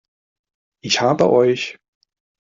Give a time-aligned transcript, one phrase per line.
[0.83, 1.77] Ich habe euch!